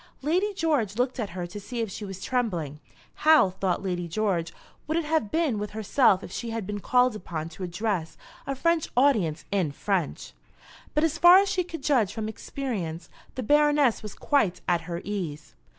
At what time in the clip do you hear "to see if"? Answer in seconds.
1.45-1.91